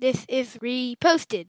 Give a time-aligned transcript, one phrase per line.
[0.00, 1.44] This is reposted.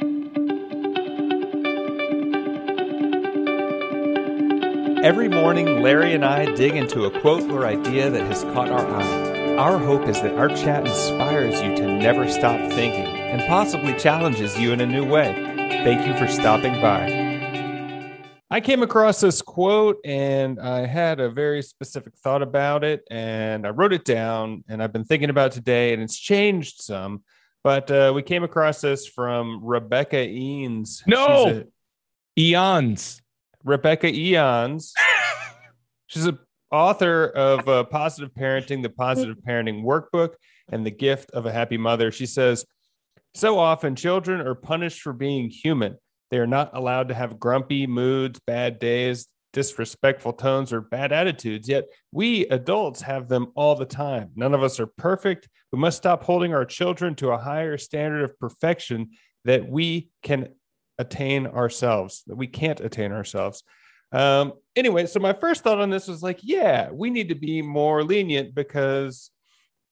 [5.02, 8.86] Every morning, Larry and I dig into a quote or idea that has caught our
[8.86, 9.56] eye.
[9.56, 14.60] Our hope is that our chat inspires you to never stop thinking and possibly challenges
[14.60, 15.32] you in a new way.
[15.86, 18.18] Thank you for stopping by.
[18.50, 23.66] I came across this quote and I had a very specific thought about it and
[23.66, 27.24] I wrote it down and I've been thinking about today and it's changed some.
[27.64, 31.04] But uh, we came across this from Rebecca Eanes.
[31.06, 31.64] No,
[32.38, 33.22] Eons.
[33.64, 34.94] Rebecca Eons.
[36.08, 36.40] She's an
[36.72, 40.34] author of uh, Positive Parenting, the Positive Parenting Workbook,
[40.70, 42.12] and The Gift of a Happy Mother.
[42.12, 42.66] She says,
[43.36, 45.98] So often children are punished for being human.
[46.32, 51.68] They are not allowed to have grumpy moods, bad days, disrespectful tones, or bad attitudes.
[51.68, 54.32] Yet we adults have them all the time.
[54.36, 55.50] None of us are perfect.
[55.72, 59.12] We must stop holding our children to a higher standard of perfection
[59.46, 60.50] that we can
[60.98, 63.64] attain ourselves, that we can't attain ourselves.
[64.12, 67.62] Um, anyway, so my first thought on this was like, yeah, we need to be
[67.62, 69.32] more lenient because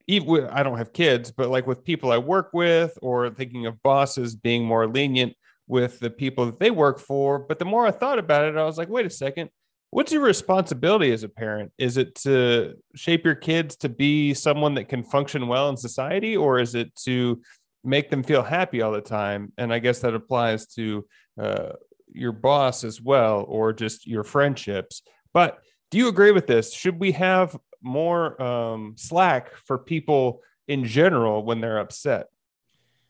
[0.08, 3.81] even I don't have kids, but like with people I work with or thinking of
[3.83, 5.33] bosses being more lenient
[5.67, 7.39] with the people that they work for.
[7.39, 9.52] But the more I thought about it, I was like, wait a second.
[9.92, 11.72] What's your responsibility as a parent?
[11.80, 16.38] Is it to shape your kids to be someone that can function well in society,
[16.38, 17.42] or is it to
[17.84, 19.52] make them feel happy all the time?
[19.58, 21.08] And I guess that applies to
[21.40, 21.70] uh,
[22.12, 25.02] your boss as well, or just your friendships.
[25.34, 26.72] But do you agree with this?
[26.72, 32.28] Should we have more um, slack for people in general when they're upset?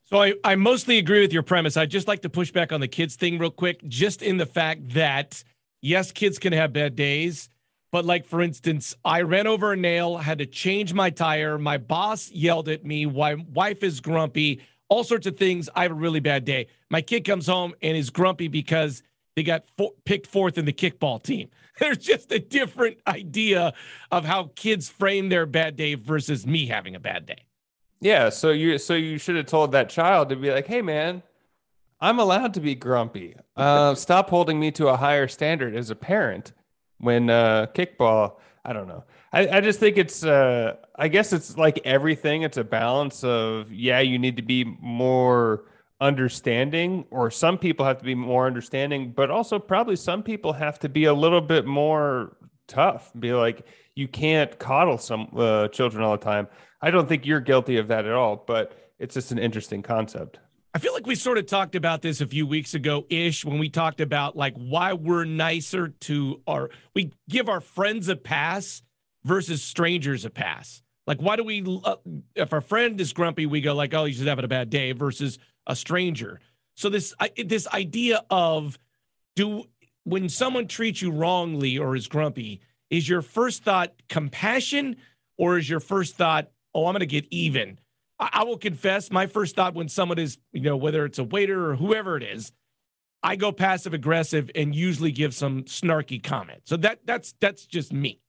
[0.05, 1.75] So I, I mostly agree with your premise.
[1.75, 4.45] I'd just like to push back on the kids thing real quick, just in the
[4.45, 5.43] fact that
[5.81, 7.49] yes, kids can have bad days.
[7.91, 11.57] But like for instance, I ran over a nail, had to change my tire.
[11.57, 13.05] My boss yelled at me.
[13.05, 14.61] My wife is grumpy.
[14.89, 15.69] All sorts of things.
[15.75, 16.67] I have a really bad day.
[16.89, 19.01] My kid comes home and is grumpy because
[19.35, 19.63] they got
[20.05, 21.49] picked fourth in the kickball team.
[21.79, 23.73] There's just a different idea
[24.11, 27.45] of how kids frame their bad day versus me having a bad day.
[28.01, 31.21] Yeah, so you so you should have told that child to be like, "Hey, man,
[32.01, 33.35] I'm allowed to be grumpy.
[33.55, 36.53] Uh, stop holding me to a higher standard as a parent."
[37.01, 39.05] When uh, kickball, I don't know.
[39.31, 40.23] I, I just think it's.
[40.23, 42.41] Uh, I guess it's like everything.
[42.41, 45.65] It's a balance of yeah, you need to be more
[46.01, 50.79] understanding, or some people have to be more understanding, but also probably some people have
[50.79, 53.11] to be a little bit more tough.
[53.19, 53.65] Be like,
[53.95, 56.47] you can't coddle some uh, children all the time.
[56.81, 60.39] I don't think you're guilty of that at all, but it's just an interesting concept.
[60.73, 63.57] I feel like we sort of talked about this a few weeks ago ish when
[63.57, 68.83] we talked about like why we're nicer to our we give our friends a pass
[69.23, 70.83] versus strangers a pass.
[71.07, 71.95] Like why do we uh,
[72.35, 74.91] if our friend is grumpy we go like oh he's just having a bad day
[74.91, 76.39] versus a stranger.
[76.75, 78.77] So this I, this idea of
[79.35, 79.63] do
[80.03, 84.97] when someone treats you wrongly or is grumpy is your first thought compassion
[85.35, 87.79] or is your first thought oh, I'm going to get even.
[88.19, 91.23] I, I will confess, my first thought when someone is, you know, whether it's a
[91.23, 92.51] waiter or whoever it is,
[93.21, 96.61] I go passive aggressive and usually give some snarky comment.
[96.65, 98.21] So that that's that's just me.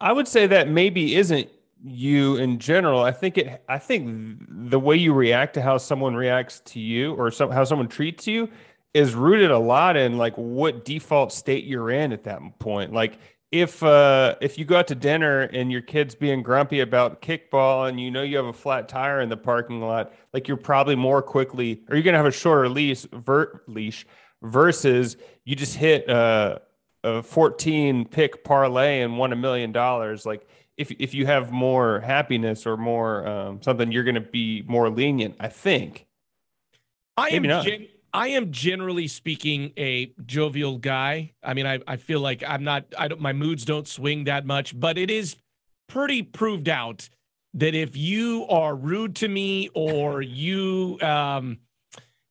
[0.00, 1.48] I would say that maybe isn't
[1.82, 3.02] you in general.
[3.02, 3.64] I think it.
[3.68, 7.64] I think the way you react to how someone reacts to you or some, how
[7.64, 8.48] someone treats you
[8.94, 12.92] is rooted a lot in like what default state you're in at that point.
[12.92, 13.18] Like
[13.52, 17.88] if uh if you go out to dinner and your kid's being grumpy about kickball
[17.88, 20.94] and you know you have a flat tire in the parking lot like you're probably
[20.94, 24.06] more quickly or you're gonna have a shorter leash vert leash
[24.42, 26.58] versus you just hit uh,
[27.04, 30.26] a 14 pick parlay and won a million dollars.
[30.26, 30.46] Like
[30.76, 35.36] if if you have more happiness or more um, something you're gonna be more lenient
[35.40, 36.06] i think.
[37.16, 41.32] I Maybe am gen- I am generally speaking a jovial guy.
[41.42, 44.44] I mean, I, I feel like I'm not, I don't, my moods don't swing that
[44.44, 45.36] much, but it is
[45.88, 47.08] pretty proved out
[47.54, 51.58] that if you are rude to me or you um,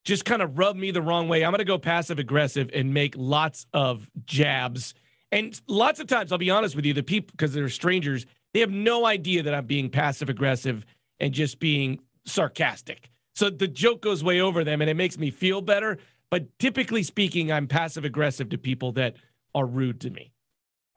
[0.06, 2.94] just kind of rub me the wrong way, I'm going to go passive aggressive and
[2.94, 4.94] make lots of jabs.
[5.32, 8.62] And lots of times, I'll be honest with you, the people, because they're strangers, they
[8.62, 10.86] have no idea that I'm being passive aggressive
[11.20, 13.12] and just being sarcastic.
[13.40, 15.98] So the joke goes way over them and it makes me feel better.
[16.30, 19.16] But typically speaking, I'm passive aggressive to people that
[19.56, 20.34] are rude to me.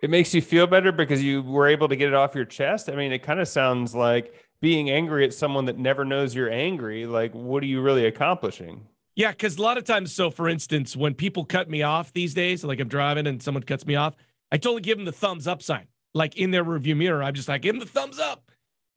[0.01, 2.89] It makes you feel better because you were able to get it off your chest.
[2.89, 6.51] I mean, it kind of sounds like being angry at someone that never knows you're
[6.51, 7.07] angry.
[7.07, 8.89] Like, what are you really accomplishing?
[9.15, 12.35] Yeah, because a lot of times, so for instance, when people cut me off these
[12.35, 14.17] days, like I'm driving and someone cuts me off,
[14.51, 15.87] I totally give them the thumbs up sign.
[16.13, 18.51] Like in their review mirror, I'm just like, give them the thumbs up.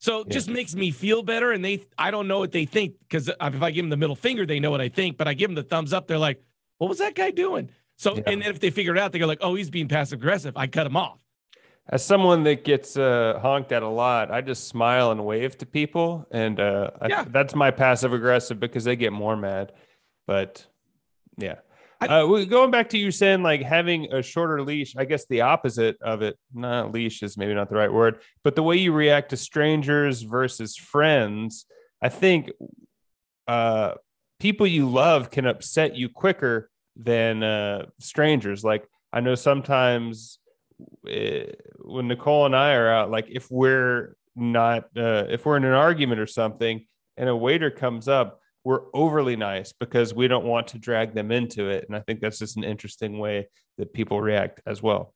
[0.05, 0.33] So it Yeah.
[0.33, 1.51] just makes me feel better.
[1.51, 4.15] And they, I don't know what they think because if I give them the middle
[4.15, 5.17] finger, they know what I think.
[5.17, 6.43] But I give them the thumbs up, they're like,
[6.77, 8.21] "What was that guy doing?" So, Yeah.
[8.27, 10.55] and then if they figure it out, they go like, "Oh, he's being passive aggressive."
[10.55, 11.17] I cut him off.
[11.89, 15.65] As someone that gets uh, honked at a lot, I just smile and wave to
[15.65, 17.25] people, and uh, I- Yeah.
[17.27, 19.71] that's my passive aggressive because they get more mad.
[20.27, 20.67] But
[21.37, 21.55] yeah,
[22.01, 25.41] I- uh, going back to you saying like having a shorter leash, I guess the
[25.41, 26.37] opposite of it.
[26.53, 30.21] Not leash is maybe not the right word, but the way you react to strangers
[30.21, 31.65] versus friends,
[32.01, 32.51] I think
[33.47, 33.93] uh,
[34.39, 38.63] people you love can upset you quicker than uh, strangers.
[38.63, 40.39] Like I know sometimes
[41.09, 41.45] eh,
[41.79, 45.71] when Nicole and I are out, like if we're not, uh, if we're in an
[45.71, 46.85] argument or something,
[47.17, 51.31] and a waiter comes up, we're overly nice because we don't want to drag them
[51.31, 51.85] into it.
[51.87, 53.47] And I think that's just an interesting way
[53.77, 55.13] that people react as well.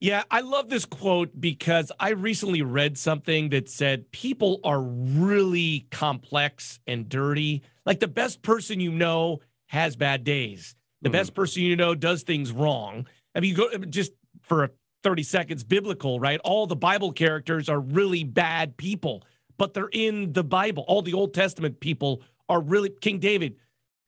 [0.00, 5.86] Yeah, I love this quote because I recently read something that said people are really
[5.90, 7.62] complex and dirty.
[7.86, 10.74] Like the best person you know has bad days.
[11.02, 11.12] The Mhm.
[11.12, 13.06] best person you know does things wrong.
[13.34, 14.12] I mean, you go just
[14.42, 14.72] for
[15.02, 16.40] 30 seconds, biblical, right?
[16.44, 19.22] All the Bible characters are really bad people,
[19.58, 20.84] but they're in the Bible.
[20.88, 23.56] All the Old Testament people are really, King David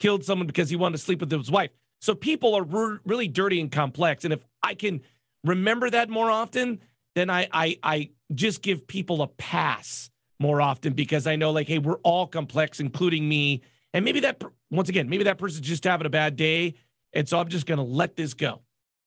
[0.01, 1.71] killed someone because he wanted to sleep with his wife.
[2.01, 4.25] So people are re- really dirty and complex.
[4.25, 5.01] And if I can
[5.45, 6.81] remember that more often,
[7.15, 11.67] then I, I I just give people a pass more often because I know like,
[11.67, 13.63] hey, we're all complex, including me.
[13.95, 16.75] And maybe that once again, maybe that person's just having a bad day,
[17.15, 18.61] and so I'm just gonna let this go.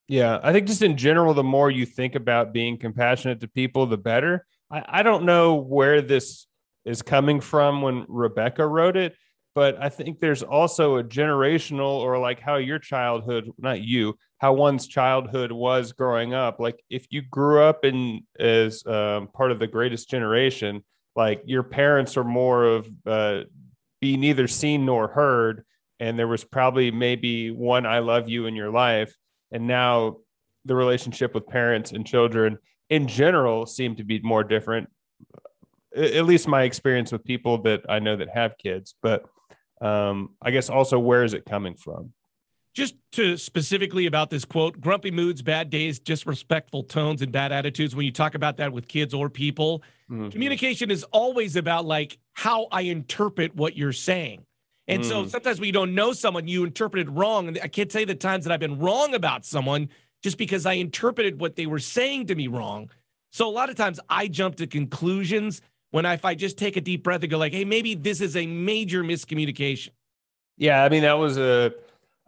[0.08, 3.86] Yeah, I think just in general, the more you think about being compassionate to people,
[3.86, 4.48] the better.
[4.72, 6.48] I, I don't know where this
[6.86, 9.16] is coming from when Rebecca wrote it,
[9.56, 14.54] but I think there's also a generational or like how your childhood, not you, how
[14.54, 16.60] one's childhood was growing up.
[16.60, 20.84] Like if you grew up in as um, part of the greatest generation,
[21.16, 23.42] like your parents are more of uh,
[24.00, 25.66] be neither seen nor heard,
[26.00, 29.14] and there was probably maybe one "I love you" in your life
[29.52, 30.18] and now
[30.66, 32.58] the relationship with parents and children
[32.90, 34.90] in general seem to be more different
[35.96, 39.26] at least my experience with people that i know that have kids but
[39.82, 42.14] um, i guess also where is it coming from
[42.76, 47.96] Just to specifically about this quote, grumpy moods, bad days, disrespectful tones, and bad attitudes.
[47.96, 50.32] When you talk about that with kids or people, Mhm.
[50.32, 54.46] communication is always about like how I interpret what you're saying.
[54.88, 55.30] And so Mm.
[55.30, 57.48] sometimes when you don't know someone, you interpret it wrong.
[57.48, 59.90] And I can't tell you the times that I've been wrong about someone
[60.22, 62.92] just because I interpreted what they were saying to me wrong.
[63.32, 66.78] So a lot of times I jump to conclusions when I, if I just take
[66.78, 69.90] a deep breath and go like, hey, maybe this is a major miscommunication.
[70.58, 71.74] yeah i mean that was a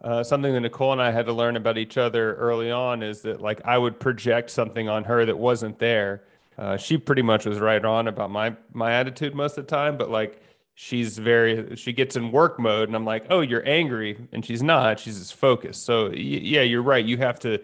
[0.02, 3.22] uh, something that nicole and i had to learn about each other early on is
[3.22, 6.24] that like i would project something on her that wasn't there.
[6.58, 9.96] Uh, she pretty much was right on about my my attitude most of the time
[9.96, 10.42] but like
[10.74, 14.16] she's very she gets in work mode and i'm like oh you're angry.
[14.32, 14.98] And she's not.
[15.00, 15.84] She's just focused.
[15.84, 17.04] So y- yeah you're right.
[17.04, 17.60] You have to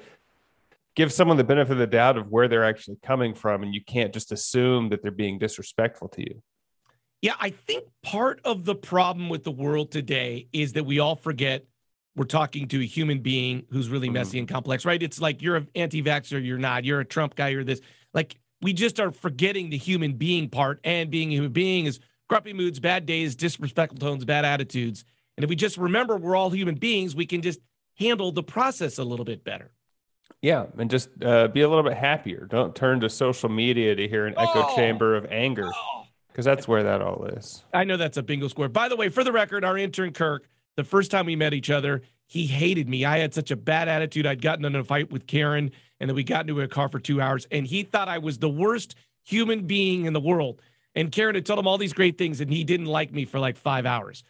[0.98, 3.82] give someone the benefit of the doubt of where they're actually coming from and you
[3.82, 6.42] can't just assume that they're being disrespectful to you
[7.22, 11.16] Yeah, I think part of the problem with the world today is that we all
[11.16, 11.64] forget
[12.16, 14.14] we're talking to a human being who's really mm-hmm.
[14.14, 15.00] messy and complex, right?
[15.00, 17.80] It's like you're an anti vaxxer, you're not, you're a Trump guy, you're this.
[18.12, 22.00] Like we just are forgetting the human being part, and being a human being is
[22.28, 25.04] grumpy moods, bad days, disrespectful tones, bad attitudes.
[25.36, 27.60] And if we just remember we're all human beings, we can just
[27.96, 29.70] handle the process a little bit better.
[30.42, 34.06] Yeah and just uh, be a little bit happier don't turn to social media to
[34.08, 34.76] hear an echo Oh.
[34.76, 35.68] chamber of anger
[36.28, 38.68] because that's where that all is I know that's a bingo square.
[38.68, 41.68] By the way, for the record, our intern Kirk, the first time we met each
[41.70, 43.04] other, he hated me.
[43.04, 44.24] I had such a bad attitude.
[44.26, 47.00] I'd gotten in a fight with Karen, and then we got into a car for
[47.00, 48.94] two hours, and he thought I was the worst
[49.24, 50.62] human being in the world.
[50.94, 53.40] And Karen had told him all these great things, and he didn't like me for
[53.40, 54.22] like five hours.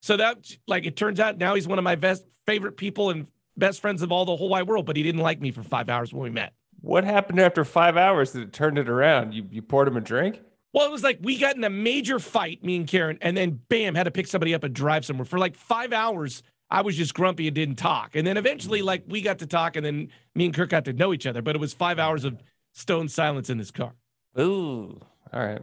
[0.00, 3.26] So that, like, it turns out now he's one of my best favorite people and
[3.58, 5.88] best friends of all the whole wide world, but he didn't like me for five
[5.88, 6.52] hours when we met.
[6.80, 10.00] what happened after five hours that it turned it around you, you poured him a
[10.00, 10.40] drink
[10.72, 13.60] Well, it was like we got in a major fight, me and Karen, and then
[13.68, 15.24] bam, had to pick somebody up and drive somewhere.
[15.24, 18.14] For like five hours, I was just grumpy and didn't talk.
[18.14, 20.92] And then eventually, like, we got to talk, and then me and Kirk got to
[20.92, 21.40] know each other.
[21.40, 22.42] But it was five hours of
[22.74, 23.94] stone silence in this car.
[24.38, 25.00] Ooh.
[25.32, 25.62] All right.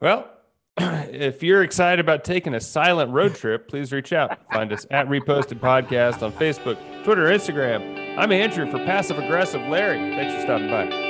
[0.00, 0.26] Well,
[0.78, 4.38] if you're excited about taking a silent road trip, please reach out.
[4.52, 8.16] Find us at Reposted Podcast on Facebook, Twitter, Instagram.
[8.18, 9.98] I'm Andrew for Passive Aggressive Larry.
[10.14, 11.09] Thanks for stopping by.